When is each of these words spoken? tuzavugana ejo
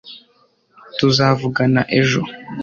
tuzavugana 0.97 1.81
ejo 1.99 2.21